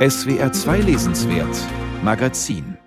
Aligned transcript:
SWR 0.00 0.50
2 0.50 0.78
Lesenswert 0.78 1.58
Magazin 2.02 2.78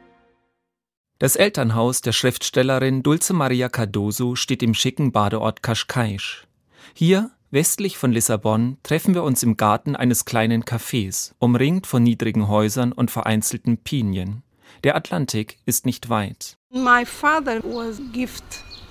Das 1.20 1.36
Elternhaus 1.36 2.02
der 2.02 2.12
Schriftstellerin 2.12 3.04
Dulce 3.04 3.34
Maria 3.34 3.70
Cardoso 3.70 4.34
steht 4.34 4.64
im 4.64 4.74
schicken 4.74 5.12
Badeort 5.12 5.62
Cascais. 5.62 6.48
Hier, 6.96 7.30
westlich 7.52 8.00
von 8.00 8.12
Lissabon, 8.12 8.78
treffen 8.82 9.14
wir 9.14 9.22
uns 9.22 9.44
im 9.44 9.58
Garten 9.58 9.96
eines 9.96 10.26
kleinen 10.26 10.64
Cafés, 10.64 11.34
umringt 11.38 11.86
von 11.86 12.02
niedrigen 12.02 12.48
Häusern 12.48 12.92
und 12.92 13.12
vereinzelten 13.12 13.78
Pinien. 13.78 14.42
Der 14.84 14.96
Atlantik 14.96 15.60
ist 15.68 15.86
nicht 15.86 16.10
weit. 16.10 16.58
My 16.72 17.06
father 17.06 17.64
was 17.64 18.02
gift 18.12 18.44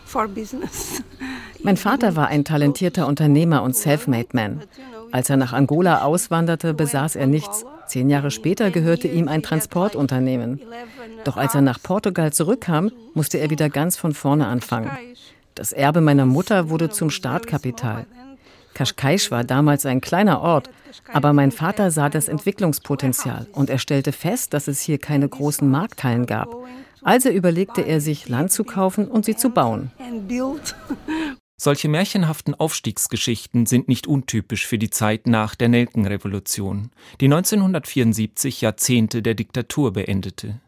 for 0.04 0.28
business. 0.28 1.02
Mein 1.64 1.76
Vater 1.76 2.14
war 2.14 2.28
ein 2.28 2.44
talentierter 2.44 3.08
Unternehmer 3.08 3.64
und 3.64 3.74
Selfmade 3.74 4.28
Man. 4.32 4.62
Als 5.10 5.28
er 5.28 5.36
nach 5.36 5.52
Angola 5.52 6.02
auswanderte, 6.02 6.72
besaß 6.72 7.16
er 7.16 7.26
nichts. 7.26 7.64
Zehn 7.92 8.08
Jahre 8.08 8.30
später 8.30 8.70
gehörte 8.70 9.06
ihm 9.06 9.28
ein 9.28 9.42
Transportunternehmen. 9.42 10.62
Doch 11.24 11.36
als 11.36 11.54
er 11.54 11.60
nach 11.60 11.78
Portugal 11.78 12.32
zurückkam, 12.32 12.90
musste 13.12 13.36
er 13.36 13.50
wieder 13.50 13.68
ganz 13.68 13.98
von 13.98 14.14
vorne 14.14 14.46
anfangen. 14.46 14.90
Das 15.54 15.72
Erbe 15.72 16.00
meiner 16.00 16.24
Mutter 16.24 16.70
wurde 16.70 16.88
zum 16.88 17.10
Startkapital. 17.10 18.06
Cascais 18.72 19.30
war 19.30 19.44
damals 19.44 19.84
ein 19.84 20.00
kleiner 20.00 20.40
Ort, 20.40 20.70
aber 21.12 21.34
mein 21.34 21.52
Vater 21.52 21.90
sah 21.90 22.08
das 22.08 22.28
Entwicklungspotenzial 22.28 23.46
und 23.52 23.68
er 23.68 23.78
stellte 23.78 24.12
fest, 24.12 24.54
dass 24.54 24.68
es 24.68 24.80
hier 24.80 24.96
keine 24.96 25.28
großen 25.28 25.70
Markthallen 25.70 26.24
gab. 26.24 26.48
Also 27.02 27.28
überlegte 27.28 27.82
er 27.82 28.00
sich, 28.00 28.26
Land 28.26 28.52
zu 28.52 28.64
kaufen 28.64 29.06
und 29.06 29.26
sie 29.26 29.36
zu 29.36 29.50
bauen. 29.50 29.90
Solche 31.64 31.86
märchenhaften 31.86 32.56
Aufstiegsgeschichten 32.56 33.66
sind 33.66 33.86
nicht 33.86 34.08
untypisch 34.08 34.66
für 34.66 34.78
die 34.78 34.90
Zeit 34.90 35.28
nach 35.28 35.54
der 35.54 35.68
Nelkenrevolution, 35.68 36.90
die 37.20 37.26
1974 37.26 38.62
Jahrzehnte 38.62 39.22
der 39.22 39.34
Diktatur 39.34 39.92
beendete. 39.92 40.58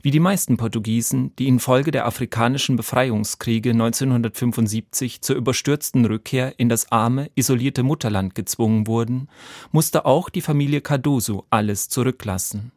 Wie 0.00 0.12
die 0.12 0.20
meisten 0.20 0.56
Portugiesen, 0.56 1.34
die 1.40 1.48
infolge 1.48 1.90
der 1.90 2.06
afrikanischen 2.06 2.76
Befreiungskriege 2.76 3.70
1975 3.70 5.22
zur 5.22 5.34
überstürzten 5.34 6.04
Rückkehr 6.04 6.56
in 6.56 6.68
das 6.68 6.92
arme, 6.92 7.32
isolierte 7.34 7.82
Mutterland 7.82 8.36
gezwungen 8.36 8.86
wurden, 8.86 9.26
musste 9.72 10.06
auch 10.06 10.28
die 10.28 10.40
Familie 10.40 10.82
Cardoso 10.82 11.46
alles 11.50 11.88
zurücklassen. 11.88 12.70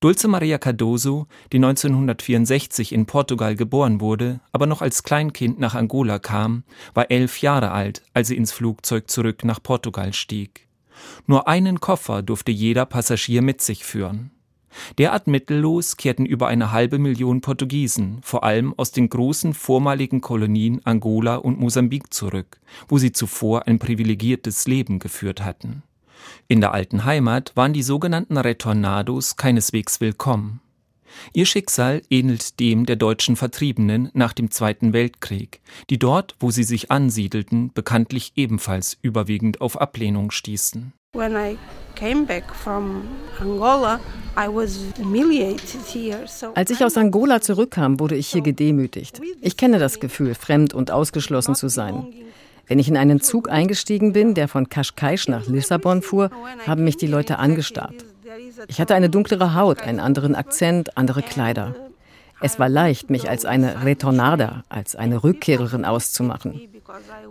Dulce 0.00 0.28
Maria 0.28 0.58
Cardoso, 0.58 1.26
die 1.52 1.58
1964 1.58 2.92
in 2.92 3.06
Portugal 3.06 3.56
geboren 3.56 4.00
wurde, 4.00 4.40
aber 4.52 4.66
noch 4.66 4.82
als 4.82 5.02
Kleinkind 5.02 5.58
nach 5.58 5.74
Angola 5.74 6.18
kam, 6.18 6.64
war 6.94 7.10
elf 7.10 7.40
Jahre 7.40 7.70
alt, 7.70 8.02
als 8.14 8.28
sie 8.28 8.36
ins 8.36 8.52
Flugzeug 8.52 9.10
zurück 9.10 9.44
nach 9.44 9.62
Portugal 9.62 10.12
stieg. 10.12 10.66
Nur 11.26 11.48
einen 11.48 11.80
Koffer 11.80 12.22
durfte 12.22 12.52
jeder 12.52 12.86
Passagier 12.86 13.42
mit 13.42 13.60
sich 13.60 13.84
führen. 13.84 14.30
Derart 14.98 15.26
mittellos 15.26 15.96
kehrten 15.96 16.24
über 16.24 16.46
eine 16.46 16.70
halbe 16.72 16.98
Million 16.98 17.40
Portugiesen, 17.40 18.18
vor 18.22 18.44
allem 18.44 18.72
aus 18.76 18.92
den 18.92 19.08
großen 19.08 19.52
vormaligen 19.54 20.20
Kolonien 20.20 20.80
Angola 20.84 21.36
und 21.36 21.58
Mosambik 21.58 22.12
zurück, 22.14 22.60
wo 22.88 22.98
sie 22.98 23.12
zuvor 23.12 23.66
ein 23.66 23.78
privilegiertes 23.78 24.68
Leben 24.68 24.98
geführt 24.98 25.44
hatten. 25.44 25.82
In 26.48 26.60
der 26.60 26.72
alten 26.72 27.04
Heimat 27.04 27.52
waren 27.54 27.72
die 27.72 27.82
sogenannten 27.82 28.36
Retornados 28.36 29.36
keineswegs 29.36 30.00
willkommen. 30.00 30.60
Ihr 31.32 31.46
Schicksal 31.46 32.02
ähnelt 32.10 32.60
dem 32.60 32.86
der 32.86 32.96
deutschen 32.96 33.36
Vertriebenen 33.36 34.10
nach 34.12 34.32
dem 34.32 34.50
Zweiten 34.50 34.92
Weltkrieg, 34.92 35.60
die 35.90 35.98
dort, 35.98 36.34
wo 36.38 36.50
sie 36.50 36.64
sich 36.64 36.90
ansiedelten, 36.90 37.72
bekanntlich 37.72 38.32
ebenfalls 38.36 38.98
überwiegend 39.02 39.60
auf 39.60 39.80
Ablehnung 39.80 40.30
stießen. 40.30 40.92
Als 46.54 46.70
ich 46.70 46.84
aus 46.84 46.96
Angola 46.96 47.40
zurückkam, 47.40 48.00
wurde 48.00 48.14
ich 48.14 48.28
hier 48.28 48.42
gedemütigt. 48.42 49.20
Ich 49.40 49.56
kenne 49.56 49.78
das 49.80 49.98
Gefühl, 49.98 50.34
fremd 50.34 50.72
und 50.72 50.92
ausgeschlossen 50.92 51.56
zu 51.56 51.68
sein. 51.68 52.06
Wenn 52.70 52.78
ich 52.78 52.86
in 52.86 52.96
einen 52.96 53.20
Zug 53.20 53.50
eingestiegen 53.50 54.12
bin, 54.12 54.34
der 54.34 54.46
von 54.46 54.68
Cascais 54.68 55.26
nach 55.26 55.48
Lissabon 55.48 56.02
fuhr, 56.02 56.30
haben 56.68 56.84
mich 56.84 56.96
die 56.96 57.08
Leute 57.08 57.40
angestarrt. 57.40 57.96
Ich 58.68 58.80
hatte 58.80 58.94
eine 58.94 59.10
dunklere 59.10 59.56
Haut, 59.56 59.82
einen 59.82 59.98
anderen 59.98 60.36
Akzent, 60.36 60.96
andere 60.96 61.22
Kleider. 61.22 61.74
Es 62.40 62.60
war 62.60 62.68
leicht, 62.68 63.10
mich 63.10 63.28
als 63.28 63.44
eine 63.44 63.82
Retornada, 63.82 64.62
als 64.68 64.94
eine 64.94 65.24
Rückkehrerin 65.24 65.84
auszumachen. 65.84 66.60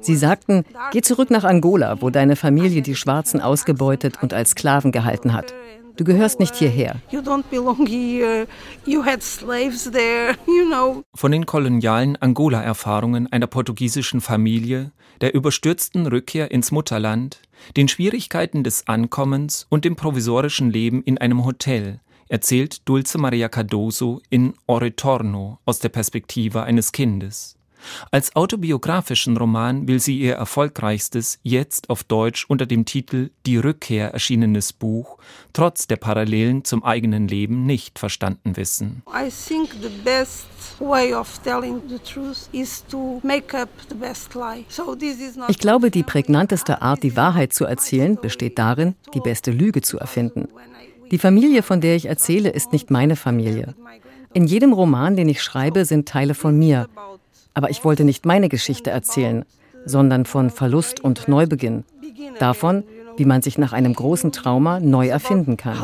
Sie 0.01 0.17
sagten, 0.17 0.65
geh 0.91 0.99
zurück 0.99 1.31
nach 1.31 1.45
Angola, 1.45 2.01
wo 2.01 2.09
deine 2.09 2.35
Familie 2.35 2.81
die 2.81 2.95
Schwarzen 2.97 3.39
ausgebeutet 3.39 4.21
und 4.21 4.33
als 4.33 4.49
Sklaven 4.49 4.91
gehalten 4.91 5.31
hat. 5.31 5.53
Du 5.99 6.05
gehörst 6.05 6.39
nicht 6.39 6.55
hierher. 6.55 6.95
Von 11.13 11.31
den 11.33 11.45
kolonialen 11.45 12.15
Angola-Erfahrungen 12.15 13.27
einer 13.33 13.47
portugiesischen 13.47 14.21
Familie, 14.21 14.93
der 15.19 15.33
überstürzten 15.33 16.07
Rückkehr 16.07 16.51
ins 16.51 16.71
Mutterland, 16.71 17.41
den 17.75 17.89
Schwierigkeiten 17.89 18.63
des 18.63 18.87
Ankommens 18.87 19.67
und 19.67 19.83
dem 19.83 19.97
provisorischen 19.97 20.71
Leben 20.71 21.03
in 21.03 21.17
einem 21.17 21.43
Hotel, 21.43 21.99
erzählt 22.29 22.87
Dulce 22.87 23.17
Maria 23.17 23.49
Cardoso 23.49 24.21
in 24.29 24.53
O 24.67 24.77
Retorno 24.77 25.59
aus 25.65 25.79
der 25.79 25.89
Perspektive 25.89 26.63
eines 26.63 26.93
Kindes. 26.93 27.58
Als 28.11 28.35
autobiografischen 28.35 29.37
Roman 29.37 29.87
will 29.87 29.99
sie 29.99 30.19
ihr 30.19 30.35
erfolgreichstes, 30.35 31.39
jetzt 31.43 31.89
auf 31.89 32.03
Deutsch 32.03 32.45
unter 32.47 32.65
dem 32.65 32.85
Titel 32.85 33.29
Die 33.45 33.57
Rückkehr 33.57 34.11
erschienenes 34.11 34.73
Buch, 34.73 35.17
trotz 35.53 35.87
der 35.87 35.97
Parallelen 35.97 36.63
zum 36.63 36.83
eigenen 36.83 37.27
Leben 37.27 37.65
nicht 37.65 37.99
verstanden 37.99 38.57
wissen. 38.57 39.03
Ich 45.47 45.59
glaube, 45.59 45.91
die 45.91 46.03
prägnanteste 46.03 46.81
Art, 46.81 47.03
die 47.03 47.15
Wahrheit 47.15 47.53
zu 47.53 47.65
erzählen, 47.65 48.15
besteht 48.15 48.59
darin, 48.59 48.95
die 49.13 49.19
beste 49.19 49.51
Lüge 49.51 49.81
zu 49.81 49.99
erfinden. 49.99 50.47
Die 51.11 51.17
Familie, 51.17 51.63
von 51.63 51.81
der 51.81 51.95
ich 51.95 52.05
erzähle, 52.05 52.49
ist 52.49 52.71
nicht 52.71 52.91
meine 52.91 53.15
Familie. 53.15 53.75
In 54.33 54.45
jedem 54.45 54.73
Roman, 54.73 55.15
den 55.15 55.27
ich 55.27 55.41
schreibe, 55.41 55.85
sind 55.85 56.07
Teile 56.07 56.35
von 56.35 56.57
mir, 56.57 56.87
aber 57.53 57.69
ich 57.69 57.83
wollte 57.83 58.03
nicht 58.03 58.25
meine 58.25 58.49
Geschichte 58.49 58.89
erzählen, 58.89 59.45
sondern 59.85 60.25
von 60.25 60.49
Verlust 60.49 60.99
und 60.99 61.27
Neubeginn. 61.27 61.83
Davon, 62.39 62.83
wie 63.17 63.25
man 63.25 63.41
sich 63.41 63.57
nach 63.57 63.73
einem 63.73 63.93
großen 63.93 64.31
Trauma 64.31 64.79
neu 64.79 65.07
erfinden 65.07 65.57
kann. 65.57 65.77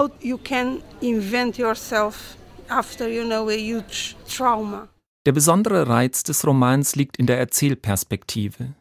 Der 5.25 5.31
besondere 5.31 5.87
Reiz 5.87 6.23
des 6.23 6.45
Romans 6.45 6.95
liegt 6.95 7.17
in 7.17 7.25
der 7.25 7.39
Erzählperspektive. 7.39 8.73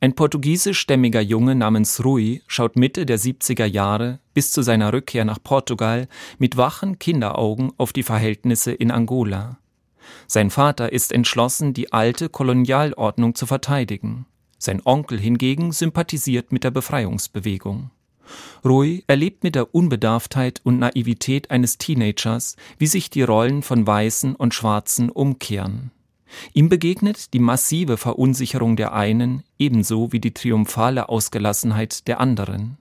Ein 0.00 0.14
portugiesischstämmiger 0.14 1.20
Junge 1.20 1.54
namens 1.54 2.04
Rui 2.04 2.42
schaut 2.46 2.76
Mitte 2.76 3.06
der 3.06 3.18
70er 3.18 3.66
Jahre 3.66 4.20
bis 4.34 4.50
zu 4.50 4.62
seiner 4.62 4.92
Rückkehr 4.92 5.24
nach 5.24 5.42
Portugal 5.42 6.08
mit 6.38 6.56
wachen 6.56 6.98
Kinderaugen 6.98 7.72
auf 7.76 7.92
die 7.92 8.02
Verhältnisse 8.02 8.72
in 8.72 8.90
Angola. 8.90 9.58
Sein 10.26 10.50
Vater 10.50 10.92
ist 10.92 11.12
entschlossen, 11.12 11.74
die 11.74 11.92
alte 11.92 12.28
Kolonialordnung 12.28 13.34
zu 13.34 13.46
verteidigen. 13.46 14.26
Sein 14.58 14.82
Onkel 14.84 15.18
hingegen 15.18 15.72
sympathisiert 15.72 16.52
mit 16.52 16.64
der 16.64 16.70
Befreiungsbewegung. 16.70 17.90
Rui 18.64 19.02
erlebt 19.06 19.42
mit 19.42 19.54
der 19.54 19.74
Unbedarftheit 19.74 20.60
und 20.64 20.78
Naivität 20.78 21.50
eines 21.50 21.78
Teenagers, 21.78 22.56
wie 22.78 22.86
sich 22.86 23.10
die 23.10 23.22
Rollen 23.22 23.62
von 23.62 23.86
Weißen 23.86 24.34
und 24.34 24.54
Schwarzen 24.54 25.10
umkehren. 25.10 25.90
Ihm 26.52 26.68
begegnet 26.68 27.32
die 27.34 27.38
massive 27.40 27.96
Verunsicherung 27.96 28.76
der 28.76 28.92
einen 28.92 29.42
ebenso 29.58 30.12
wie 30.12 30.20
die 30.20 30.32
triumphale 30.32 31.08
Ausgelassenheit 31.08 32.06
der 32.06 32.20
anderen. 32.20 32.78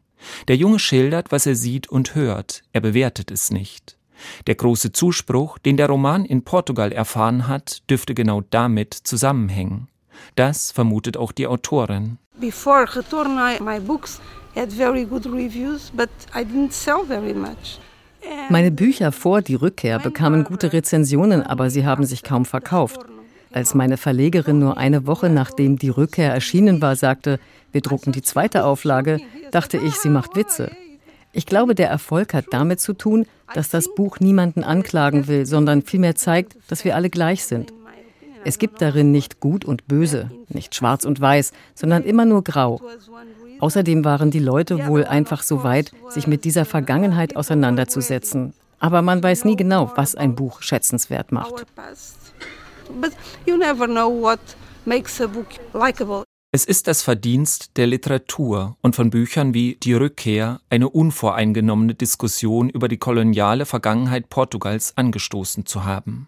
Der 0.47 0.57
Junge 0.57 0.79
schildert, 0.79 1.31
was 1.31 1.45
er 1.45 1.55
sieht 1.55 1.87
und 1.87 2.13
hört, 2.13 2.61
er 2.73 2.81
bewertet 2.81 3.31
es 3.31 3.51
nicht. 3.51 3.97
Der 4.47 4.55
große 4.55 4.91
Zuspruch, 4.91 5.57
den 5.57 5.77
der 5.77 5.87
Roman 5.87 6.25
in 6.25 6.43
Portugal 6.43 6.91
erfahren 6.91 7.47
hat, 7.47 7.89
dürfte 7.89 8.13
genau 8.13 8.41
damit 8.49 8.93
zusammenhängen. 8.93 9.87
Das 10.35 10.71
vermutet 10.71 11.17
auch 11.17 11.31
die 11.31 11.47
Autorin. 11.47 12.17
Before 12.39 12.85
Retorno, 12.95 13.61
my 13.63 13.79
books 13.79 14.21
had 14.55 14.71
very 14.71 15.05
good 15.05 15.25
reviews, 15.25 15.91
but 15.91 16.09
I 16.35 16.43
didn't 16.43 16.71
sell 16.71 17.05
very 17.05 17.33
much. 17.33 17.79
Meine 18.49 18.71
Bücher 18.71 19.11
vor 19.11 19.41
die 19.41 19.55
Rückkehr 19.55 19.99
bekamen 19.99 20.43
gute 20.43 20.73
Rezensionen, 20.73 21.41
aber 21.41 21.69
sie 21.69 21.85
haben 21.85 22.03
sich 22.05 22.23
kaum 22.23 22.45
verkauft. 22.45 22.99
Als 23.51 23.73
meine 23.73 23.97
Verlegerin 23.97 24.59
nur 24.59 24.77
eine 24.77 25.07
Woche 25.07 25.29
nachdem 25.29 25.77
die 25.77 25.89
Rückkehr 25.89 26.31
erschienen 26.31 26.81
war, 26.81 26.95
sagte, 26.95 27.39
wir 27.71 27.81
drucken 27.81 28.11
die 28.11 28.21
zweite 28.21 28.65
Auflage, 28.65 29.19
dachte 29.51 29.77
ich, 29.77 29.95
sie 29.95 30.09
macht 30.09 30.35
Witze. 30.35 30.71
Ich 31.31 31.45
glaube, 31.45 31.75
der 31.75 31.89
Erfolg 31.89 32.33
hat 32.33 32.45
damit 32.51 32.79
zu 32.79 32.93
tun, 32.93 33.25
dass 33.53 33.69
das 33.69 33.93
Buch 33.93 34.19
niemanden 34.19 34.63
anklagen 34.63 35.27
will, 35.27 35.45
sondern 35.45 35.83
vielmehr 35.83 36.15
zeigt, 36.15 36.57
dass 36.67 36.83
wir 36.85 36.95
alle 36.95 37.09
gleich 37.09 37.45
sind. 37.45 37.71
Es 38.45 38.57
gibt 38.57 38.81
darin 38.81 39.11
nicht 39.11 39.39
gut 39.39 39.65
und 39.65 39.87
böse, 39.87 40.31
nicht 40.47 40.73
schwarz 40.73 41.05
und 41.05 41.19
weiß, 41.19 41.51
sondern 41.75 42.03
immer 42.03 42.25
nur 42.25 42.43
grau. 42.43 42.81
Außerdem 43.59 44.05
waren 44.05 44.31
die 44.31 44.39
Leute 44.39 44.87
wohl 44.87 45.05
einfach 45.05 45.43
so 45.43 45.63
weit, 45.63 45.91
sich 46.07 46.25
mit 46.25 46.45
dieser 46.45 46.65
Vergangenheit 46.65 47.35
auseinanderzusetzen. 47.35 48.53
Aber 48.79 49.01
man 49.01 49.21
weiß 49.21 49.43
nie 49.43 49.57
genau, 49.57 49.91
was 49.95 50.15
ein 50.15 50.35
Buch 50.35 50.61
schätzenswert 50.61 51.31
macht. 51.33 51.65
Es 56.51 56.65
ist 56.65 56.87
das 56.87 57.03
Verdienst 57.03 57.77
der 57.77 57.85
Literatur 57.85 58.75
und 58.81 58.95
von 58.95 59.11
Büchern 59.11 59.53
wie 59.53 59.77
Die 59.83 59.93
Rückkehr, 59.93 60.61
eine 60.71 60.89
unvoreingenommene 60.89 61.93
Diskussion 61.93 62.71
über 62.71 62.87
die 62.87 62.97
koloniale 62.97 63.67
Vergangenheit 63.67 64.29
Portugals 64.29 64.97
angestoßen 64.97 65.67
zu 65.67 65.85
haben. 65.85 66.27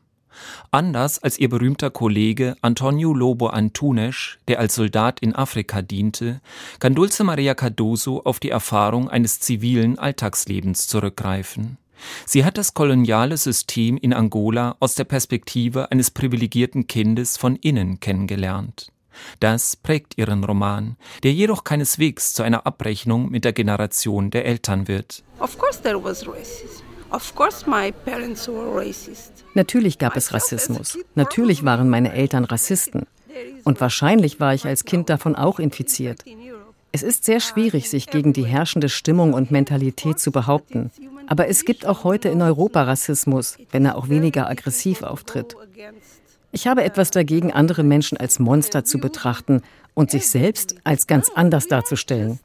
Anders 0.70 1.18
als 1.18 1.40
ihr 1.40 1.50
berühmter 1.50 1.90
Kollege 1.90 2.56
Antonio 2.62 3.16
Lobo 3.16 3.48
Antunes, 3.48 4.38
der 4.48 4.60
als 4.60 4.76
Soldat 4.76 5.20
in 5.22 5.34
Afrika 5.34 5.82
diente, 5.82 6.40
kann 6.78 6.94
Dulce 6.94 7.24
Maria 7.24 7.56
Cardoso 7.56 8.22
auf 8.24 8.40
die 8.40 8.52
Erfahrung 8.52 9.10
eines 9.10 9.40
zivilen 9.40 9.98
Alltagslebens 9.98 10.86
zurückgreifen. 10.86 11.80
Sie 12.28 12.46
hat 12.46 12.60
das 12.60 12.76
koloniale 12.76 13.38
System 13.38 13.98
in 13.98 14.14
Angola 14.14 14.76
aus 14.80 14.94
der 14.94 15.06
Perspektive 15.06 15.90
eines 15.90 16.12
privilegierten 16.12 16.86
Kindes 16.86 17.38
von 17.38 17.56
innen 17.56 18.00
kennengelernt. 18.00 18.92
Das 19.40 19.76
prägt 19.76 20.18
ihren 20.18 20.44
Roman, 20.44 20.98
der 21.24 21.34
jedoch 21.34 21.64
keineswegs 21.64 22.34
zu 22.34 22.44
einer 22.44 22.66
Abrechnung 22.66 23.30
mit 23.30 23.46
der 23.46 23.54
Generation 23.54 24.30
der 24.32 24.46
Eltern 24.46 24.88
wird. 24.88 25.24
Of 25.40 25.58
course 25.58 25.82
there 25.82 26.04
was 26.04 26.28
racism. 26.28 26.84
Natürlich 29.54 29.98
gab 29.98 30.16
es 30.16 30.34
Rassismus. 30.34 30.98
Natürlich 31.16 31.66
waren 31.66 31.90
meine 31.90 32.14
Eltern 32.14 32.46
Rassisten. 32.46 33.06
Und 33.64 33.82
wahrscheinlich 33.82 34.40
war 34.40 34.54
ich 34.54 34.66
als 34.66 34.86
Kind 34.86 35.10
davon 35.10 35.36
auch 35.36 35.60
infiziert. 35.60 36.24
Es 36.94 37.04
ist 37.04 37.24
sehr 37.24 37.40
schwierig, 37.40 37.90
sich 37.90 38.08
gegen 38.08 38.34
die 38.34 38.46
herrschende 38.46 38.90
Stimmung 38.90 39.34
und 39.34 39.52
Mentalität 39.52 40.20
zu 40.20 40.32
behaupten. 40.32 40.92
Aber 41.28 41.48
es 41.48 41.64
gibt 41.64 41.86
auch 41.86 42.04
heute 42.04 42.30
in 42.30 42.42
Europa 42.42 42.84
Rassismus, 42.84 43.58
wenn 43.72 43.86
er 43.86 43.98
auch 43.98 44.10
weniger 44.10 44.50
aggressiv 44.50 45.02
auftritt. 45.02 45.56
Ich 46.54 46.68
habe 46.68 46.84
etwas 46.84 47.12
dagegen, 47.12 47.54
andere 47.54 47.84
Menschen 47.84 48.18
als 48.18 48.40
Monster 48.40 48.84
zu 48.84 49.00
betrachten 49.00 49.62
und 49.94 50.12
sich 50.12 50.28
selbst 50.28 50.76
als 50.84 51.08
ganz 51.08 51.30
anders 51.34 51.68
darzustellen. 51.68 52.40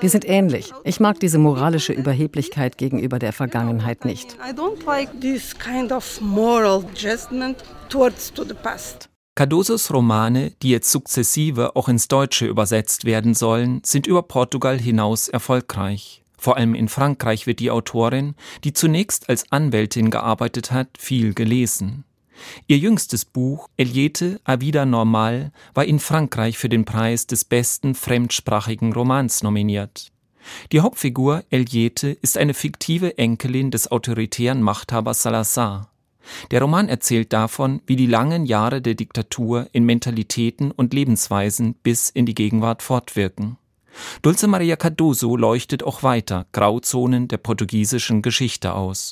Wir 0.00 0.10
sind 0.10 0.28
ähnlich. 0.28 0.72
Ich 0.84 1.00
mag 1.00 1.18
diese 1.20 1.38
moralische 1.38 1.92
Überheblichkeit 1.92 2.78
gegenüber 2.78 3.18
der 3.18 3.32
Vergangenheit 3.32 4.04
nicht. 4.04 4.36
Cardosos 9.34 9.92
Romane, 9.92 10.52
die 10.62 10.70
jetzt 10.70 10.90
sukzessive 10.90 11.76
auch 11.76 11.88
ins 11.88 12.08
Deutsche 12.08 12.46
übersetzt 12.46 13.04
werden 13.04 13.34
sollen, 13.34 13.80
sind 13.84 14.06
über 14.08 14.22
Portugal 14.22 14.78
hinaus 14.78 15.28
erfolgreich. 15.28 16.24
Vor 16.36 16.56
allem 16.56 16.74
in 16.74 16.88
Frankreich 16.88 17.46
wird 17.46 17.60
die 17.60 17.70
Autorin, 17.70 18.34
die 18.64 18.72
zunächst 18.72 19.28
als 19.28 19.50
Anwältin 19.50 20.10
gearbeitet 20.10 20.70
hat, 20.70 20.88
viel 20.98 21.34
gelesen. 21.34 22.04
Ihr 22.66 22.78
jüngstes 22.78 23.24
Buch 23.24 23.68
Eliette 23.76 24.40
à 24.44 24.60
vida 24.60 24.86
normal 24.86 25.52
war 25.74 25.84
in 25.84 25.98
Frankreich 25.98 26.58
für 26.58 26.68
den 26.68 26.84
Preis 26.84 27.26
des 27.26 27.44
besten 27.44 27.94
fremdsprachigen 27.94 28.92
Romans 28.92 29.42
nominiert. 29.42 30.12
Die 30.72 30.80
Hauptfigur 30.80 31.44
Eliette 31.50 32.08
ist 32.08 32.38
eine 32.38 32.54
fiktive 32.54 33.18
Enkelin 33.18 33.70
des 33.70 33.90
autoritären 33.90 34.62
Machthabers 34.62 35.22
Salazar. 35.22 35.90
Der 36.50 36.60
Roman 36.60 36.88
erzählt 36.88 37.32
davon, 37.32 37.80
wie 37.86 37.96
die 37.96 38.06
langen 38.06 38.44
Jahre 38.44 38.82
der 38.82 38.94
Diktatur 38.94 39.66
in 39.72 39.84
Mentalitäten 39.84 40.70
und 40.70 40.92
Lebensweisen 40.92 41.74
bis 41.82 42.10
in 42.10 42.26
die 42.26 42.34
Gegenwart 42.34 42.82
fortwirken. 42.82 43.56
Dulce 44.22 44.46
Maria 44.46 44.76
Cardoso 44.76 45.36
leuchtet 45.36 45.82
auch 45.82 46.02
weiter 46.02 46.46
Grauzonen 46.52 47.28
der 47.28 47.38
portugiesischen 47.38 48.22
Geschichte 48.22 48.74
aus. 48.74 49.06